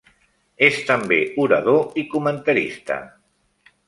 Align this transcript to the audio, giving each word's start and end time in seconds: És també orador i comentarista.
És 0.67 0.77
també 0.87 1.19
orador 1.43 1.85
i 2.03 2.05
comentarista. 2.15 2.97